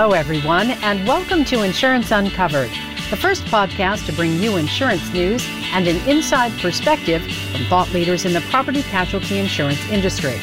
[0.00, 2.70] Hello, everyone, and welcome to Insurance Uncovered,
[3.10, 8.24] the first podcast to bring you insurance news and an inside perspective from thought leaders
[8.24, 10.40] in the property casualty insurance industry.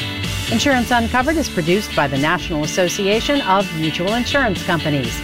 [0.51, 5.17] Insurance Uncovered is produced by the National Association of Mutual Insurance Companies.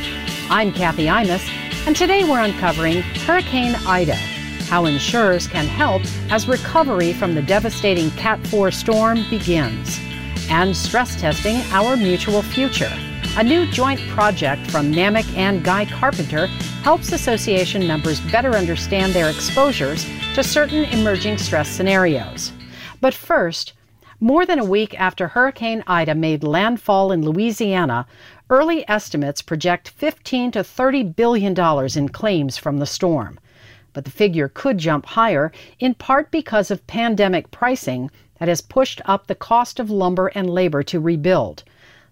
[0.50, 1.46] I'm Kathy Imus,
[1.86, 8.10] and today we're uncovering Hurricane Ida, how insurers can help as recovery from the devastating
[8.12, 10.00] Cat 4 storm begins,
[10.50, 12.98] and stress testing our mutual future.
[13.38, 16.48] A new joint project from NAMIC and Guy Carpenter
[16.84, 22.52] helps association members better understand their exposures to certain emerging stress scenarios.
[23.00, 23.72] But first,
[24.20, 28.06] more than a week after Hurricane Ida made landfall in Louisiana,
[28.50, 33.40] early estimates project 15 to 30 billion dollars in claims from the storm.
[33.94, 39.00] But the figure could jump higher in part because of pandemic pricing that has pushed
[39.06, 41.64] up the cost of lumber and labor to rebuild.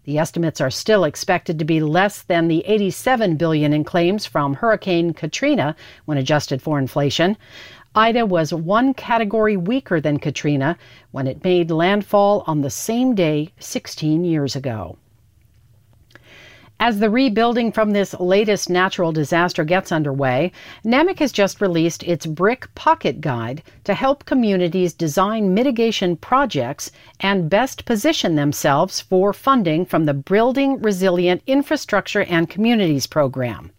[0.05, 4.53] The estimates are still expected to be less than the 87 billion in claims from
[4.53, 5.75] Hurricane Katrina
[6.06, 7.36] when adjusted for inflation.
[7.95, 10.78] Ida was one category weaker than Katrina
[11.09, 14.98] when it made landfall on the same day 16 years ago.
[16.81, 20.53] As the rebuilding from this latest natural disaster gets underway,
[20.85, 27.50] NAMIC has just released its BRIC Pocket Guide to help communities design mitigation projects and
[27.50, 33.72] best position themselves for funding from the Building Resilient Infrastructure and Communities program.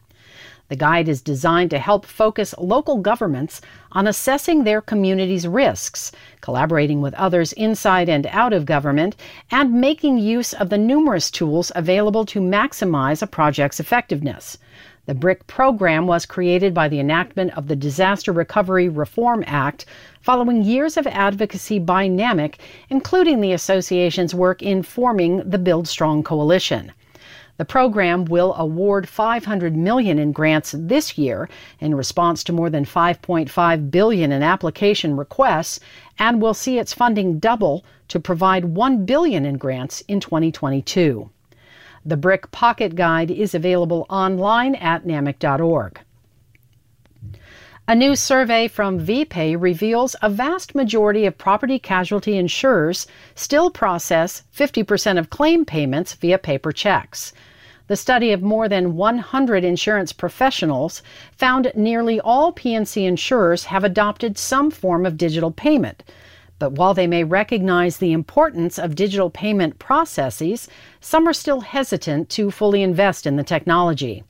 [0.71, 6.13] The guide is designed to help focus local governments on assessing their community's risks,
[6.43, 9.17] collaborating with others inside and out of government,
[9.51, 14.59] and making use of the numerous tools available to maximize a project's effectiveness.
[15.07, 19.87] The BRIC program was created by the enactment of the Disaster Recovery Reform Act
[20.21, 26.23] following years of advocacy by NAMIC, including the association's work in forming the Build Strong
[26.23, 26.93] Coalition.
[27.61, 31.47] The program will award 500 million in grants this year
[31.79, 35.79] in response to more than 5.5 billion in application requests
[36.19, 41.29] and will see its funding double to provide 1 billion in grants in 2022.
[42.07, 46.01] The BRIC Pocket Guide is available online at namic.org.
[47.87, 54.45] A new survey from VPay reveals a vast majority of property casualty insurers still process
[54.57, 57.35] 50% of claim payments via paper checks.
[57.91, 61.03] The study of more than 100 insurance professionals
[61.37, 66.05] found nearly all P&C insurers have adopted some form of digital payment.
[66.61, 70.69] But while they may recognize the importance of digital payment processes,
[71.01, 74.23] some are still hesitant to fully invest in the technology.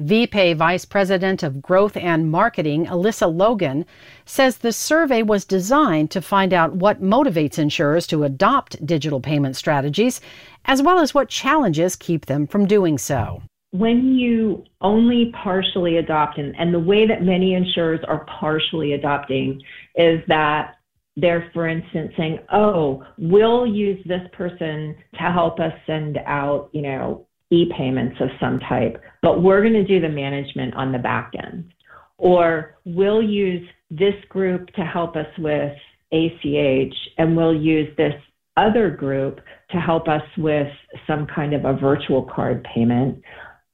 [0.00, 3.84] VPay Vice President of Growth and Marketing, Alyssa Logan,
[4.24, 9.56] says the survey was designed to find out what motivates insurers to adopt digital payment
[9.56, 10.20] strategies
[10.64, 13.42] as well as what challenges keep them from doing so.
[13.72, 19.62] When you only partially adopt, and, and the way that many insurers are partially adopting
[19.94, 20.76] is that
[21.16, 26.82] they're, for instance, saying, oh, we'll use this person to help us send out, you
[26.82, 31.32] know, e-payments of some type, but we're going to do the management on the back
[31.42, 31.72] end.
[32.18, 35.72] Or we'll use this group to help us with
[36.12, 38.14] ACH, and we'll use this
[38.56, 39.40] other group
[39.70, 40.68] to help us with
[41.06, 43.22] some kind of a virtual card payment.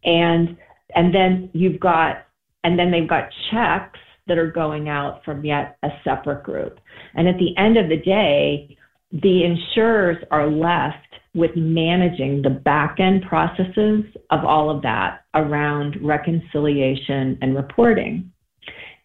[0.04, 0.56] And
[0.94, 2.26] and then you've got
[2.64, 6.78] and then they've got checks that are going out from yet a separate group.
[7.14, 8.76] And at the end of the day,
[9.12, 11.05] the insurers are left
[11.36, 18.32] with managing the back end processes of all of that around reconciliation and reporting.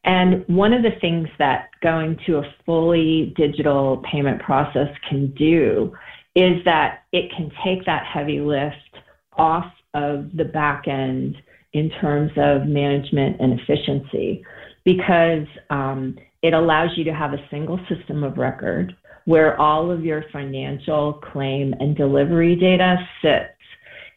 [0.05, 5.93] And one of the things that going to a fully digital payment process can do
[6.35, 8.75] is that it can take that heavy lift
[9.33, 11.35] off of the back end
[11.73, 14.43] in terms of management and efficiency
[14.85, 18.95] because um, it allows you to have a single system of record
[19.25, 23.57] where all of your financial claim and delivery data sits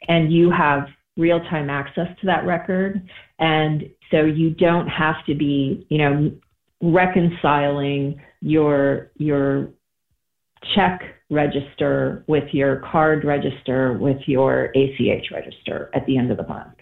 [0.09, 0.87] and you have
[1.17, 3.09] real time access to that record
[3.39, 6.31] and so you don't have to be you know
[6.83, 9.71] reconciling your your
[10.75, 11.01] check
[11.31, 16.75] register with your card register with your ACH register at the end of the month.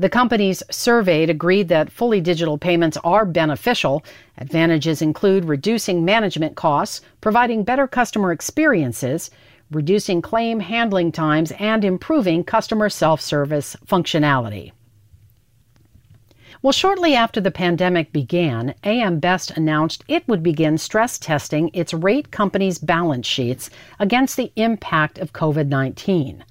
[0.00, 4.02] The companies surveyed agreed that fully digital payments are beneficial.
[4.38, 9.30] Advantages include reducing management costs, providing better customer experiences,
[9.70, 14.72] reducing claim handling times, and improving customer self service functionality.
[16.62, 21.92] Well, shortly after the pandemic began, AM Best announced it would begin stress testing its
[21.92, 23.68] rate companies' balance sheets
[23.98, 26.42] against the impact of COVID 19.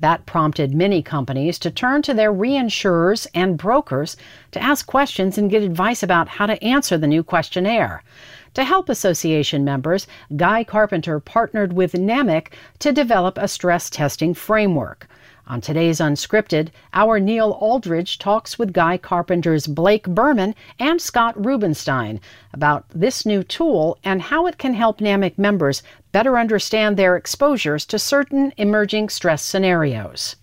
[0.00, 4.16] That prompted many companies to turn to their reinsurers and brokers
[4.52, 8.02] to ask questions and get advice about how to answer the new questionnaire.
[8.54, 10.06] To help association members,
[10.36, 12.48] Guy Carpenter partnered with NAMIC
[12.78, 15.06] to develop a stress testing framework.
[15.46, 22.20] On today's Unscripted, our Neil Alldredge talks with Guy Carpenter's Blake Berman and Scott Rubenstein
[22.54, 25.82] about this new tool and how it can help NAMIC members
[26.12, 30.36] better understand their exposures to certain emerging stress scenarios.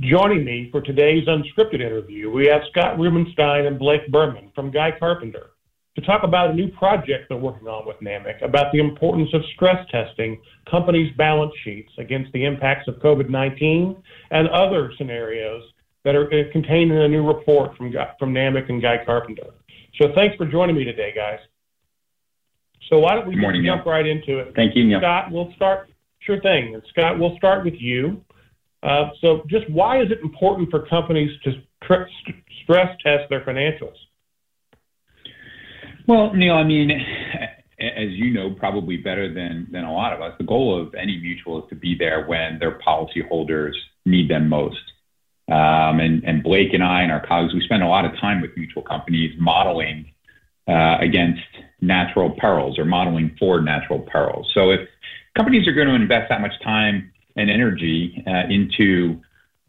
[0.00, 4.92] Joining me for today's Unscripted interview, we have Scott Rubenstein and Blake Berman from Guy
[4.98, 5.50] Carpenter
[5.94, 9.40] to talk about a new project they're working on with NAMIC about the importance of
[9.54, 10.38] stress testing
[10.70, 13.96] companies' balance sheets against the impacts of COVID 19
[14.30, 15.62] and other scenarios
[16.04, 19.48] that are uh, contained in a new report from, from NAMIC and Guy Carpenter.
[20.00, 21.38] So thanks for joining me today, guys.
[22.88, 23.92] So why don't we morning, jump Neil.
[23.92, 24.52] right into it?
[24.54, 25.00] Thank you, Neil.
[25.00, 25.90] Scott, we'll start.
[26.20, 26.74] Sure thing.
[26.74, 28.22] And Scott, we'll start with you.
[28.82, 31.52] Uh, so, just why is it important for companies to
[31.82, 32.08] tr-
[32.62, 33.94] stress test their financials?
[36.06, 36.90] Well, Neil, I mean,
[37.80, 41.18] as you know, probably better than, than a lot of us, the goal of any
[41.18, 43.72] mutual is to be there when their policyholders
[44.04, 44.76] need them most.
[45.48, 48.40] Um, and, and Blake and I and our colleagues, we spend a lot of time
[48.40, 50.12] with mutual companies modeling
[50.68, 51.42] uh, against
[51.80, 54.50] natural perils or modeling for natural perils.
[54.54, 54.88] So if
[55.36, 59.20] companies are going to invest that much time and energy uh, into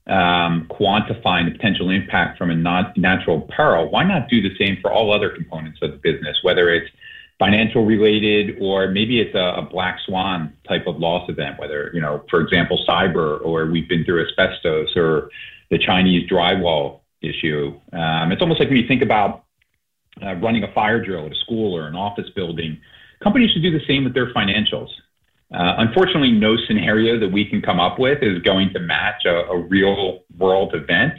[0.07, 4.77] um, quantifying the potential impact from a non- natural peril, why not do the same
[4.81, 6.89] for all other components of the business, whether it's
[7.39, 12.01] financial related or maybe it's a, a, black swan type of loss event, whether, you
[12.01, 15.29] know, for example, cyber or we've been through asbestos or
[15.69, 17.79] the Chinese drywall issue.
[17.93, 19.43] Um, it's almost like when you think about
[20.21, 22.79] uh, running a fire drill at a school or an office building,
[23.21, 24.89] companies should do the same with their financials.
[25.53, 29.45] Uh, unfortunately, no scenario that we can come up with is going to match a,
[29.49, 31.13] a real world event.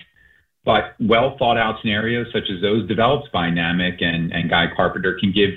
[0.64, 5.16] But well thought out scenarios such as those developed by NAMIC and, and Guy Carpenter
[5.18, 5.50] can give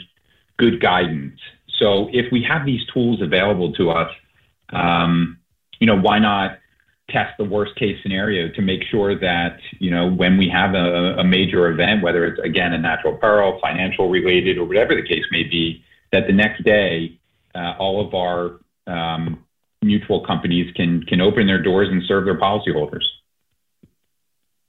[0.58, 1.38] good guidance.
[1.80, 4.12] So if we have these tools available to us,
[4.70, 5.40] um,
[5.80, 6.60] you know, why not
[7.12, 11.16] test the worst case scenario to make sure that, you know, when we have a,
[11.20, 15.26] a major event, whether it's again a natural peril, financial related, or whatever the case
[15.32, 17.20] may be, that the next day
[17.56, 19.44] uh, all of our um,
[19.82, 23.04] mutual companies can can open their doors and serve their policyholders.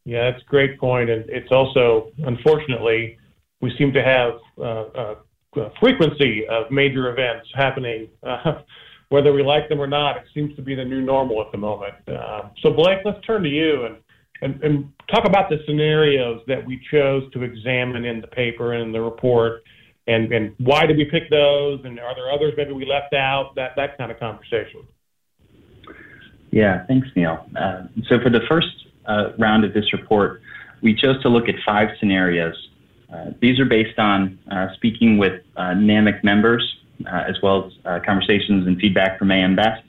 [0.04, 3.18] Yeah, that's a great point, and it's also unfortunately
[3.60, 5.14] we seem to have uh,
[5.56, 8.08] a frequency of major events happening.
[8.22, 8.62] Uh,
[9.12, 11.58] whether we like them or not, it seems to be the new normal at the
[11.58, 11.94] moment.
[12.08, 13.96] Uh, so, Blake, let's turn to you and,
[14.40, 18.82] and, and talk about the scenarios that we chose to examine in the paper and
[18.82, 19.62] in the report
[20.06, 23.54] and and why did we pick those and are there others maybe we left out?
[23.54, 24.86] That that kind of conversation.
[26.50, 27.46] Yeah thanks neil.
[27.56, 28.66] Uh, so for the first
[29.06, 30.42] uh, round of this report
[30.82, 32.54] we chose to look at five scenarios.
[33.12, 36.64] Uh, these are based on uh, speaking with uh, NAMIC members
[37.06, 39.82] as well as conversations and feedback from AM Best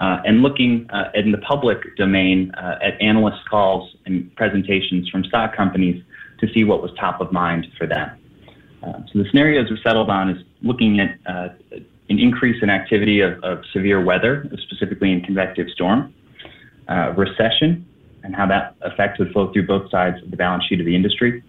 [0.00, 6.02] and looking in the public domain at analyst calls and presentations from stock companies
[6.40, 8.10] to see what was top of mind for them.
[8.82, 11.48] Uh, so the scenarios we settled on is looking at uh,
[12.08, 16.12] an increase in activity of, of, severe weather, specifically in convective storm,
[16.88, 17.86] uh, recession,
[18.24, 20.96] and how that effect would flow through both sides of the balance sheet of the
[20.96, 21.42] industry,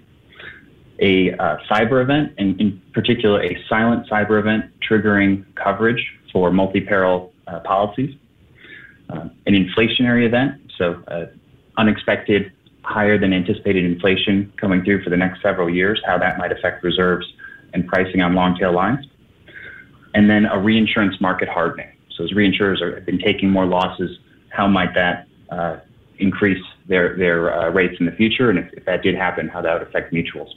[0.99, 7.33] a uh, cyber event, and in particular a silent cyber event triggering coverage for multi-peril
[7.47, 8.15] uh, policies,
[9.09, 11.03] an inflationary event, so
[11.77, 12.51] unexpected
[12.83, 16.83] higher than anticipated inflation coming through for the next several years, how that might affect
[16.83, 17.25] reserves
[17.73, 19.05] and pricing on long tail lines.
[20.13, 21.89] And then a reinsurance market hardening.
[22.15, 24.19] So as reinsurers are, have been taking more losses,
[24.49, 25.77] how might that uh,
[26.19, 28.49] increase their, their uh, rates in the future?
[28.49, 30.49] And if, if, that did happen, how that would affect mutuals.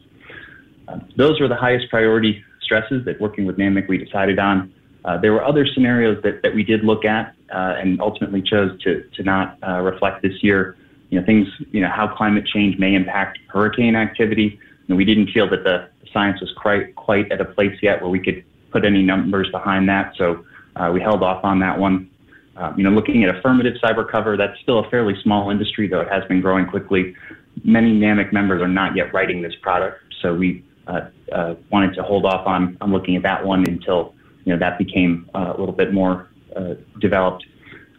[0.89, 4.73] Um, those were the highest priority stresses that working with NAMIC we decided on.
[5.05, 8.81] Uh, there were other scenarios that, that we did look at uh, and ultimately chose
[8.83, 10.77] to, to not uh, reflect this year
[11.11, 14.59] you know, things, you know, how climate change may impact hurricane activity.
[14.89, 18.11] And we didn't feel that the science was quite, quite at a place yet where
[18.11, 20.15] we could put any numbers behind that.
[20.17, 22.11] So uh, we held off on that one.
[22.57, 26.01] Uh, you know, looking at affirmative cyber cover, that's still a fairly small industry, though
[26.01, 27.15] it has been growing quickly.
[27.65, 30.65] Many NAMIC members are not yet writing this product, so we
[31.71, 34.15] wanted to hold off on, on looking at that one until
[34.45, 37.45] you know that became uh, a little bit more uh, developed.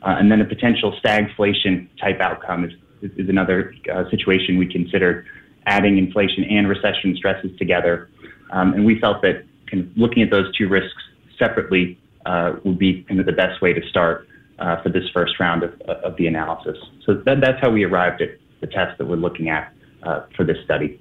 [0.03, 5.25] and then a potential stagflation type outcome is is another uh, situation we considered
[5.65, 8.09] adding inflation and recession stresses together.
[8.51, 11.01] Um, and we felt that kind of looking at those two risks
[11.37, 14.27] separately uh, would be kind of the best way to start
[14.59, 16.77] uh, for this first round of, of the analysis.
[17.05, 18.29] So that, that's how we arrived at
[18.61, 20.99] the test that we're looking at uh, for this study.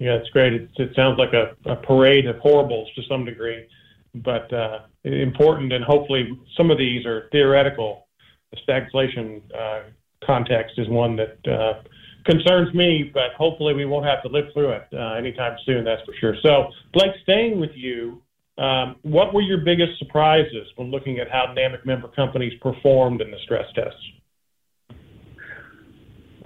[0.00, 0.54] Yeah, it's great.
[0.54, 3.66] It, it sounds like a, a, parade of horribles to some degree,
[4.14, 5.74] but uh, important.
[5.74, 6.26] And hopefully,
[6.56, 8.08] some of these are theoretical.
[8.50, 9.90] The stagflation uh,
[10.24, 11.82] context is one that uh,
[12.24, 15.84] concerns me, but hopefully, we won't have to live through it uh, anytime soon.
[15.84, 16.34] That's for sure.
[16.42, 18.22] So, Blake, staying with you,
[18.56, 23.30] um, what were your biggest surprises when looking at how NAMIC member companies performed in
[23.30, 24.00] the stress tests?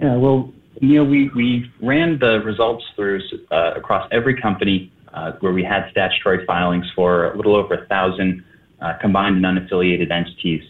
[0.01, 5.53] Yeah, well, Neil, we, we ran the results through uh, across every company uh, where
[5.53, 8.43] we had statutory filings for a little over a thousand
[8.81, 10.63] uh, combined and unaffiliated entities.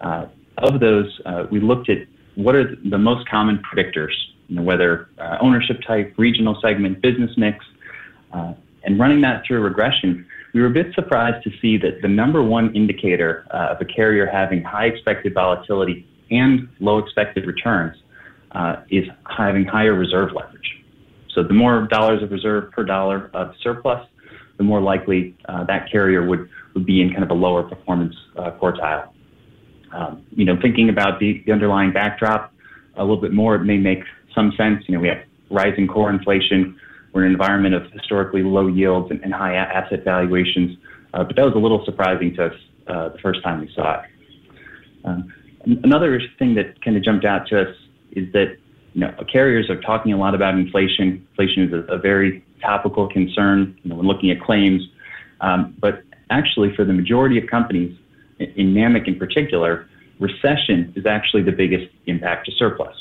[0.00, 0.26] Uh,
[0.58, 1.98] of those, uh, we looked at
[2.34, 4.12] what are the most common predictors,
[4.48, 7.64] you know, whether uh, ownership type, regional segment, business mix,
[8.84, 12.40] and running that through regression, we were a bit surprised to see that the number
[12.42, 17.96] one indicator of a carrier having high expected volatility and low expected returns
[18.52, 19.04] uh, is
[19.36, 20.84] having higher reserve leverage.
[21.34, 24.06] So the more dollars of reserve per dollar of surplus,
[24.56, 28.14] the more likely uh, that carrier would, would be in kind of a lower performance
[28.38, 29.10] uh, quartile.
[29.92, 32.52] Um, you know, thinking about the, the underlying backdrop
[32.96, 34.00] a little bit more, it may make
[34.34, 34.82] some sense.
[34.86, 35.18] You know, we have
[35.50, 36.78] rising core inflation.
[37.12, 40.78] We're in an environment of historically low yields and, and high asset valuations.
[41.12, 42.52] Uh, but that was a little surprising to us
[42.88, 44.10] uh, the first time we saw it.
[45.04, 45.32] Um,
[45.84, 47.76] another thing that kind of jumped out to us
[48.12, 48.56] is that
[48.94, 51.26] you know carriers are talking a lot about inflation.
[51.30, 54.82] Inflation is a, a very topical concern you know, when looking at claims,
[55.40, 57.96] um, but actually for the majority of companies,
[58.38, 62.96] in NAMIC in particular, recession is actually the biggest impact to surplus.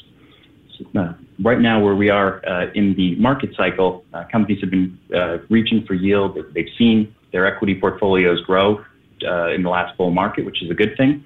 [0.78, 4.70] So, uh, right now, where we are uh, in the market cycle, uh, companies have
[4.70, 6.38] been uh, reaching for yield.
[6.54, 8.84] They've seen their equity portfolios grow
[9.26, 11.24] uh, in the last bull market, which is a good thing.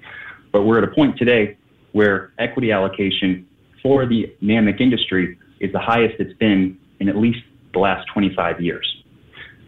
[0.52, 1.56] But we're at a point today
[1.92, 3.46] where equity allocation
[3.82, 7.40] for the NAMIC industry is the highest it's been in at least
[7.72, 8.86] the last 25 years.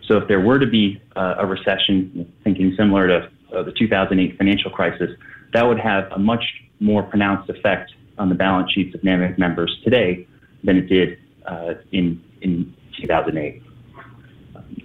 [0.09, 4.37] So if there were to be uh, a recession, thinking similar to uh, the 2008
[4.37, 5.11] financial crisis,
[5.52, 6.45] that would have a much
[6.81, 10.26] more pronounced effect on the balance sheets of NAMIC members today
[10.64, 13.62] than it did uh, in, in 2008.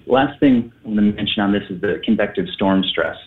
[0.05, 3.17] Last thing I want to mention on this is the convective storm stress.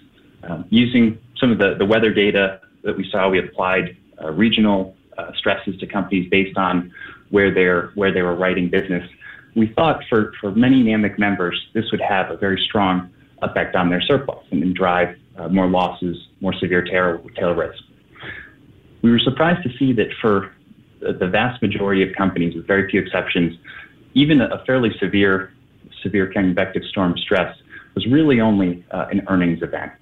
[0.43, 4.97] Um, using some of the, the weather data that we saw, we applied uh, regional
[5.19, 6.93] uh, stresses to companies based on
[7.31, 9.09] where they're where they were writing business.
[9.55, 13.11] We thought for for many NAMIC members, this would have a very strong
[13.43, 17.83] effect on their surplus and, and drive uh, more losses, more severe tail, tail risk.
[19.03, 20.53] We were surprised to see that for
[21.01, 23.57] the vast majority of companies, with very few exceptions,
[24.15, 25.53] even a fairly severe
[26.03, 27.57] severe convective storm stress
[27.95, 29.93] was really only uh, an earnings event.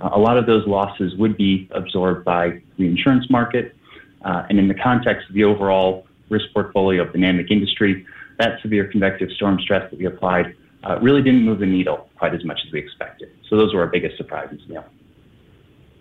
[0.00, 3.76] Uh, a lot of those losses would be absorbed by the insurance market
[4.24, 8.06] uh, and in the context of the overall risk portfolio of the NAMIC industry,
[8.38, 12.34] that severe convective storm stress that we applied uh, really didn't move the needle quite
[12.34, 13.28] as much as we expected.
[13.48, 14.84] So those were our biggest surprises, Neil.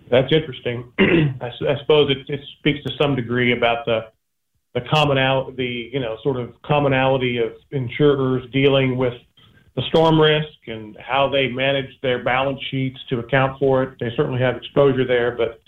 [0.10, 0.92] That's interesting.
[1.00, 4.08] I, I, suppose it, it, speaks to some degree about the
[4.76, 9.16] the commonality, the you know, sort of commonality of insurers dealing with
[9.76, 13.98] the storm risk and how they manage their balance sheets to account for it.
[14.00, 15.60] They certainly have exposure there, but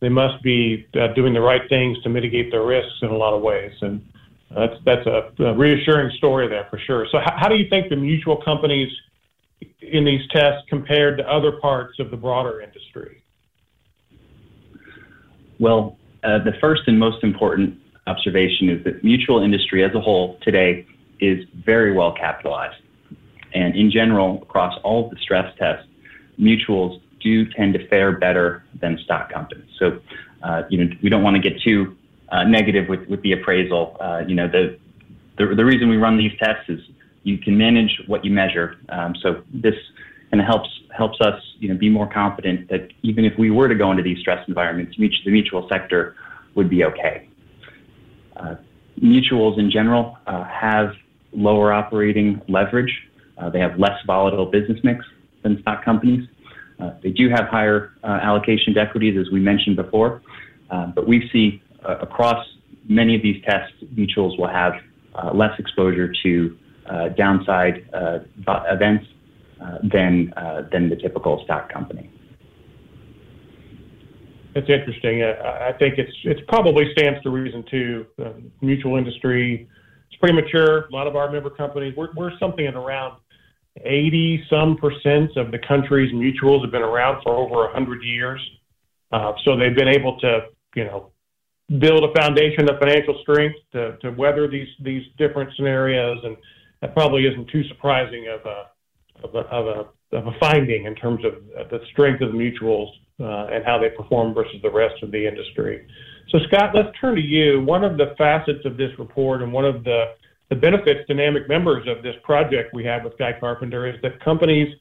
[0.00, 3.34] they must be uh, doing the right things to mitigate their risks in a lot
[3.34, 3.72] of ways.
[3.80, 4.06] And
[4.50, 7.06] that's that's a, a reassuring story there for sure.
[7.10, 8.90] So, how, how do you think the mutual companies
[9.80, 13.22] in these tests compared to other parts of the broader industry?
[15.58, 20.38] Well, uh, the first and most important observation is that mutual industry as a whole
[20.42, 20.86] today
[21.20, 22.80] is very well capitalized.
[23.54, 25.86] And in general, across all of the stress tests,
[26.38, 29.68] mutuals do tend to fare better than stock companies.
[29.78, 30.00] So,
[30.42, 31.96] uh, you know, we don't want to get too
[32.30, 33.96] uh, negative with, with the appraisal.
[34.00, 34.78] Uh, you know, the,
[35.38, 36.80] the, the reason we run these tests is
[37.22, 38.76] you can manage what you measure.
[38.88, 39.74] Um, so this
[40.30, 43.68] kind of helps helps us, you know, be more confident that even if we were
[43.68, 46.16] to go into these stress environments, the mutual sector
[46.56, 47.28] would be okay.
[48.36, 48.56] Uh,
[49.00, 50.94] mutuals in general uh, have
[51.32, 52.92] lower operating leverage.
[53.36, 55.04] Uh, they have less volatile business mix
[55.42, 56.28] than stock companies.
[56.80, 60.22] Uh, they do have higher uh, allocation to equities, as we mentioned before,
[60.70, 62.46] uh, but we see uh, across
[62.88, 64.74] many of these tests, mutuals will have
[65.14, 66.56] uh, less exposure to
[66.86, 67.88] uh, downside
[68.70, 69.06] events
[69.92, 70.32] than
[70.72, 72.08] than the typical stock company.
[74.54, 75.22] It's interesting.
[75.22, 78.06] I think it's it's probably stands to reason too.
[78.60, 79.68] Mutual industry,
[80.08, 80.86] it's pretty mature.
[80.86, 83.18] A lot of our member companies, we're, we're something at around
[83.84, 88.40] 80 some percent of the country's mutuals have been around for over 100 years.
[89.12, 90.40] Uh, so they've been able to,
[90.74, 91.10] you know,
[91.78, 96.36] build a foundation of financial strength to, to weather these these different scenarios, and
[96.80, 98.64] that probably isn't too surprising of a
[99.26, 102.88] of a, of a, of a finding in terms of the strength of the mutuals
[103.20, 105.86] uh, and how they perform versus the rest of the industry.
[106.30, 107.62] So, Scott, let's turn to you.
[107.62, 110.14] One of the facets of this report and one of the,
[110.48, 114.22] the benefits to NAMIC members of this project we have with Guy Carpenter is that
[114.22, 114.74] companies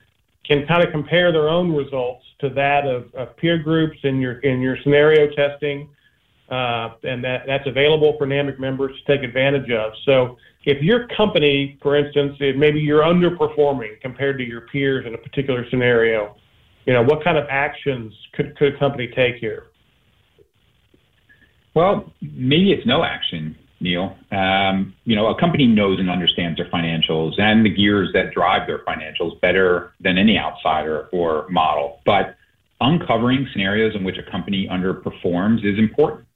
[0.45, 4.39] can kind of compare their own results to that of, of peer groups in your
[4.39, 5.89] in your scenario testing,
[6.49, 9.91] uh, and that, that's available for NAMIC members to take advantage of.
[10.05, 15.17] So if your company, for instance, maybe you're underperforming compared to your peers in a
[15.17, 16.35] particular scenario,
[16.85, 19.67] you know, what kind of actions could, could a company take here?
[21.73, 24.15] Well, maybe it's no action, Neil.
[24.31, 28.67] Um, you know, a company knows and understands their financials and the gears that drive
[28.67, 32.01] their financials better than any outsider or model.
[32.05, 32.35] But
[32.81, 36.27] uncovering scenarios in which a company underperforms is important.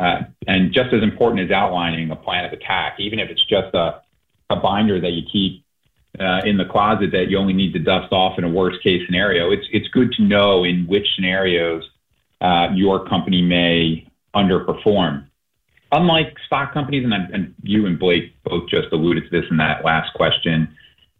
[0.00, 3.74] Uh, and just as important as outlining a plan of attack, even if it's just
[3.74, 4.00] a,
[4.50, 5.64] a binder that you keep
[6.18, 9.02] uh, in the closet that you only need to dust off in a worst case
[9.06, 11.88] scenario, it's, it's good to know in which scenarios
[12.40, 15.26] uh, your company may underperform.
[15.94, 19.84] Unlike stock companies, and, and, you and Blake both just alluded to this in that
[19.84, 20.68] last question,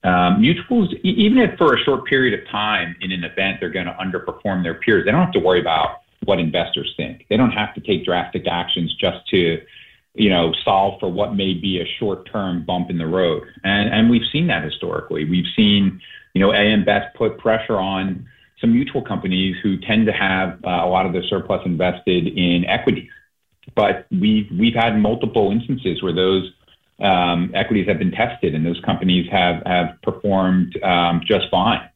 [0.03, 3.87] um, mutuals, even if for a short period of time in an event they're going
[3.87, 7.25] to underperform their peers, they don't have to worry about what investors think.
[7.31, 9.63] They don't have to take drastic actions just to,
[10.15, 13.45] you know, solve for what may be a short-term bump in the road.
[13.63, 15.25] And and we've seen that historically.
[15.25, 16.01] We've seen,
[16.35, 18.27] you know, AM Best put pressure on
[18.61, 22.65] some mutual companies who tend to have uh, a lot of their surplus invested in
[22.67, 23.11] equities.
[23.75, 26.53] But we've we've had multiple instances where those
[27.01, 31.89] um, equities have been tested and those companies have have performed um, just fine.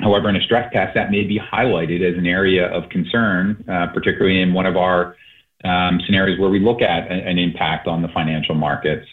[0.00, 3.88] However, in a stress test, that may be highlighted as an area of concern, uh,
[3.92, 5.16] particularly in one of our
[5.64, 9.06] um, scenarios where we look at an impact on the financial markets.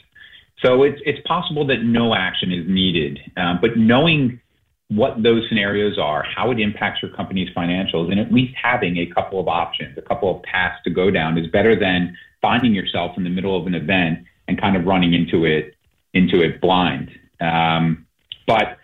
[0.64, 4.40] So it's it's possible that no action is needed, um, but knowing
[4.90, 9.08] what those scenarios are, how it impacts your company's financials, and at least having a
[9.08, 13.18] couple of options, a couple of paths to go down, is better than finding yourself
[13.18, 15.76] in the middle of an event and kind of running into it
[16.14, 17.12] into it blind.
[17.42, 18.06] Um,
[18.48, 18.78] but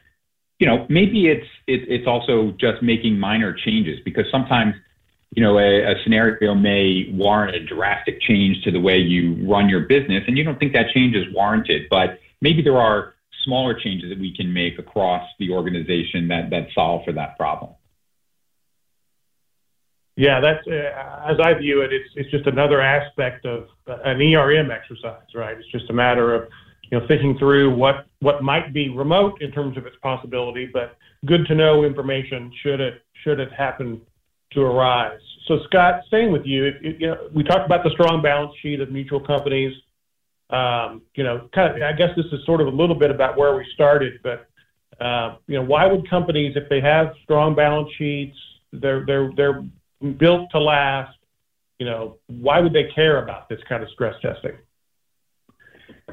[0.60, 4.76] you know, maybe it's it, it's also just making minor changes because sometimes,
[5.32, 9.70] you know, a, a, scenario may warrant a drastic change to the way you run
[9.70, 11.88] your business, and you don't think that change is warranted.
[11.90, 16.68] But maybe there are smaller changes that we can make across the organization that that
[16.74, 17.72] solve for that problem.
[20.18, 21.94] Yeah, that's uh, as I view it.
[21.94, 25.58] It's it's just another aspect of an ERM exercise, right?
[25.58, 26.50] It's just a matter of
[26.92, 30.98] you know, thinking through what, what might be remote in terms of its possibility, but
[31.26, 34.02] good to know information should it, should it happen
[34.52, 35.20] to arise.
[35.48, 38.92] So Scott, staying with you, you know, we talked about the strong balance sheet of
[38.92, 39.74] mutual companies.
[40.52, 43.38] Um, you know, kind of, I guess this is sort of a little bit about
[43.38, 44.48] where we started, but
[45.00, 48.38] uh, you know, why would companies, if they have strong balance sheets,
[48.74, 49.64] they're they're they're
[50.18, 51.18] built to last,
[51.80, 54.54] you know, why would they care about this kind of stress testing?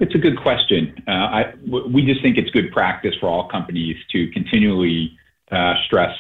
[0.00, 1.02] It's a good question.
[1.08, 5.18] Uh, I, we just think it's good practice for all companies to continually
[5.50, 6.16] uh, stress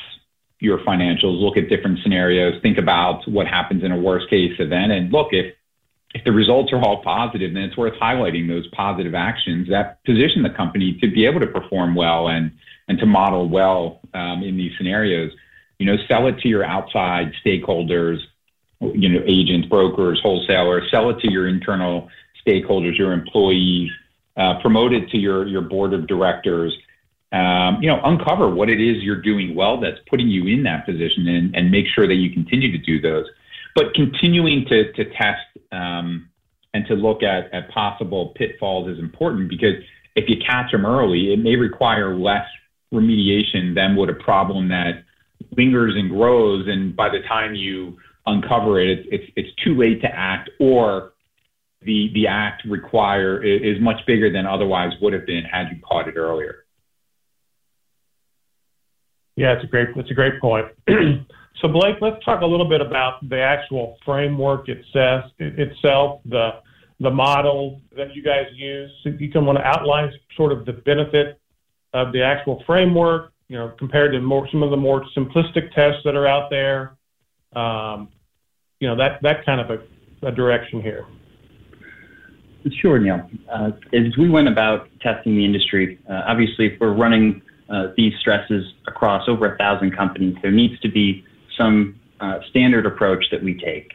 [0.60, 4.90] your financials, look at different scenarios, think about what happens in a worst case event,
[4.90, 5.54] and look if
[6.14, 10.42] if the results are all positive, then it's worth highlighting those positive actions that position
[10.42, 12.52] the company to be able to perform well and
[12.88, 15.30] and to model well um, in these scenarios.
[15.78, 18.18] You know, sell it to your outside stakeholders,
[18.80, 20.90] you know, agents, brokers, wholesalers.
[20.90, 22.08] Sell it to your internal
[22.46, 23.90] stakeholders, your employees,
[24.36, 26.74] uh, promote it to your, your board of directors.
[27.30, 30.86] Um, you know, uncover what it is you're doing well that's putting you in that
[30.86, 33.26] position and, and make sure that you continue to do those.
[33.78, 36.28] But continuing to, to test um,
[36.74, 39.76] and to look at, at possible pitfalls is important because
[40.16, 42.44] if you catch them early, it may require less
[42.92, 45.04] remediation than would a problem that
[45.56, 46.66] lingers and grows.
[46.66, 51.12] And by the time you uncover it, it's, it's, it's too late to act or
[51.82, 56.08] the the act require is much bigger than otherwise would have been had you caught
[56.08, 56.64] it earlier.
[59.36, 60.66] Yeah, it's a great it's a great point.
[61.60, 66.60] so Blake, let's talk a little bit about the actual framework itself, itself the
[67.00, 68.90] the model that you guys use.
[69.04, 71.40] If you can want to outline sort of the benefit
[71.94, 76.00] of the actual framework, you know, compared to more some of the more simplistic tests
[76.04, 76.96] that are out there.
[77.54, 78.08] Um,
[78.80, 81.06] you know, that that kind of a, a direction here.
[82.80, 83.28] Sure, Neil.
[83.50, 87.40] Uh, as we went about testing the industry, uh, obviously, if we're running
[87.70, 91.24] uh, these stresses across over a thousand companies, there needs to be
[91.58, 93.92] some uh, standard approach that we take.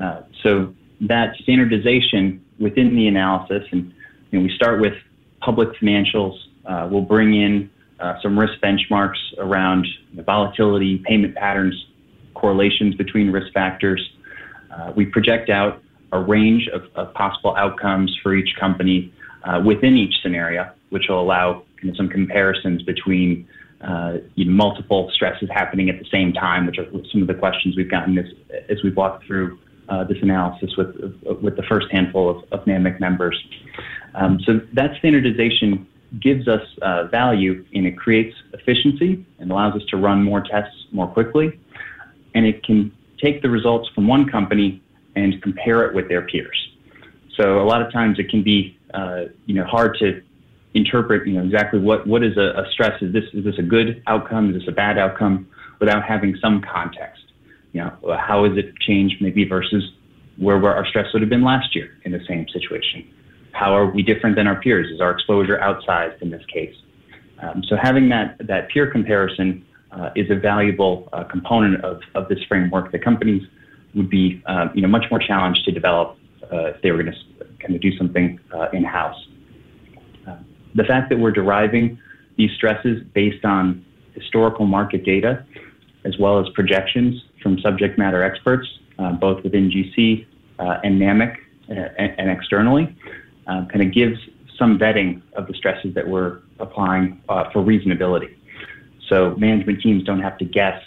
[0.00, 3.92] Uh, so that standardization within the analysis, and
[4.30, 4.94] you know, we start with
[5.40, 6.38] public financials.
[6.64, 11.74] Uh, we'll bring in uh, some risk benchmarks around volatility, payment patterns,
[12.34, 14.00] correlations between risk factors.
[14.70, 19.12] Uh, we project out a range of, of, possible outcomes for each company
[19.44, 23.46] uh, within each scenario, which will allow kind of some comparisons between
[23.82, 27.34] uh, you know, multiple stresses happening at the same time, which are some of the
[27.34, 28.26] questions we've gotten as,
[28.68, 30.94] as we've walked through uh, this analysis with,
[31.42, 33.36] with the first handful of, of NAMIC members.
[34.14, 35.86] Um, so that standardization
[36.20, 40.76] gives us uh, value and it creates efficiency and allows us to run more tests
[40.92, 41.58] more quickly.
[42.34, 44.82] And it can take the results from one company
[45.16, 46.68] and compare it with their peers.
[47.36, 50.22] So a lot of times it can be, uh, you know, hard to
[50.74, 53.00] interpret, you know, exactly what, what is a, a, stress.
[53.02, 54.50] Is this, is this a good outcome?
[54.50, 55.48] Is this a bad outcome?
[55.80, 57.22] Without having some context.
[57.72, 59.82] You know, how has it changed maybe versus
[60.36, 63.08] where, where our stress would have been last year in the same situation?
[63.52, 64.90] How are we different than our peers?
[64.92, 66.74] Is our exposure outsized in this case?
[67.42, 72.28] Um, so having that, that peer comparison uh, is a valuable uh, component of, of
[72.28, 73.42] this framework that companies
[73.94, 76.16] would be uh, you know, much more challenged to develop
[76.52, 79.16] uh, if they were going to kind of do something uh, in-house.
[80.70, 81.98] Uh, the fact that we're deriving
[82.36, 85.44] these stresses based on historical market data
[86.04, 88.66] as well as projections from subject matter experts,
[89.20, 90.26] both within GC
[90.58, 91.36] and NAMIC
[91.68, 92.96] and, and externally,
[93.46, 94.18] um, kind of gives
[94.58, 98.34] some vetting of the stresses that we're applying uh, for reasonability.
[99.08, 100.80] So management teams don't have to guess,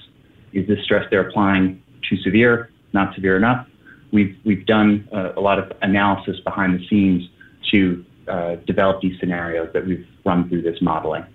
[0.54, 3.68] is this stress they're applying too severe, not severe enough?
[4.12, 7.28] We've, we've done uh, a lot of analysis behind the scenes
[7.72, 11.26] to uh, develop these scenarios that we've run through this modeling.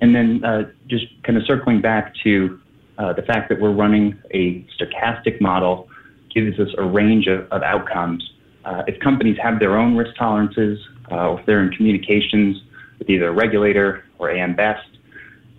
[0.00, 2.60] And then uh, just kind of circling back to
[2.98, 5.88] uh, the fact that we're running a stochastic model
[6.34, 10.78] gives us a range of, of outcomes uh, if companies have their own risk tolerances,
[11.10, 12.62] uh, or if they're in communications
[12.98, 14.86] with either a regulator or AM Best,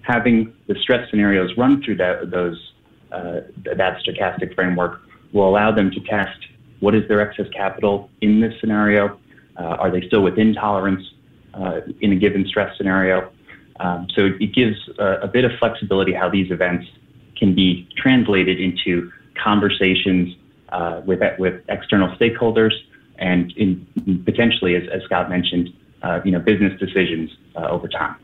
[0.02, 2.74] having the stress scenarios run through that, those,
[3.12, 3.42] uh,
[3.76, 5.02] that stochastic framework
[5.34, 6.40] will allow them to test
[6.80, 9.20] what is their excess capital in this scenario.
[9.58, 11.04] Uh, are they still within tolerance
[11.54, 13.32] uh, in a given stress scenario?
[13.80, 16.86] Um, so it gives a, a bit of flexibility how these events
[17.38, 20.36] can be translated into conversations
[20.70, 22.72] uh, with, with external stakeholders
[23.18, 25.70] and in, potentially, as, as, Scott mentioned,
[26.04, 28.18] uh, you know, business decisions uh, over time.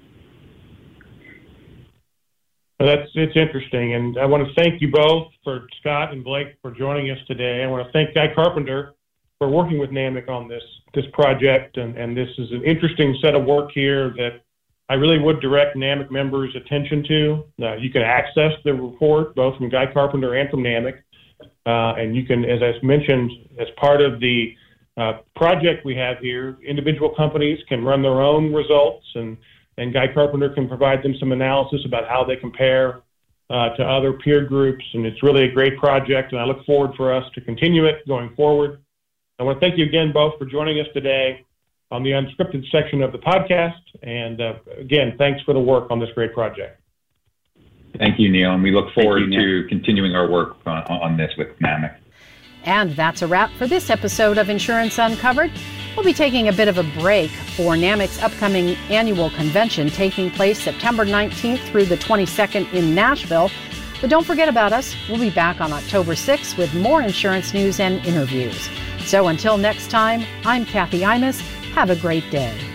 [2.80, 6.58] Well, that's it's interesting, and I want to thank you both for Scott and Blake
[6.62, 7.64] for joining us today.
[7.64, 8.94] I want to thank Guy Carpenter
[9.42, 10.62] for working with NAMIC on this
[10.94, 14.42] this project, and, and this is an interesting set of work here that
[14.88, 17.44] I really would direct NAMIC members' attention to.
[17.60, 21.00] Uh, you can access the report both from Guy Carpenter and from NAMIC,
[21.66, 24.54] uh, and you can, as I mentioned, as part of the
[24.96, 29.38] uh, project we have here, individual companies can run their own results, and,
[29.80, 33.02] and Guy Carpenter can provide them some analysis about how they compare
[33.50, 34.86] uh, to other peer groups.
[34.94, 38.08] And it's really a great project, and I look forward for us to continue it
[38.08, 38.82] going forward.
[39.42, 41.44] I want to thank you again both for joining us today
[41.90, 43.82] on the unscripted section of the podcast.
[44.04, 46.80] And uh, again, thanks for the work on this great project.
[47.98, 48.52] Thank you, Neil.
[48.52, 51.98] And we look forward you, to continuing our work on, on this with NAMIC.
[52.66, 55.52] And that's a wrap for this episode of Insurance Uncovered.
[55.96, 60.62] We'll be taking a bit of a break for NAMIC's upcoming annual convention taking place
[60.62, 63.50] September 19th through the 22nd in Nashville.
[64.02, 64.96] But don't forget about us.
[65.10, 68.70] We'll be back on October 6th with more insurance news and interviews.
[69.06, 71.42] So until next time, I'm Kathy Imus.
[71.74, 72.71] Have a great day.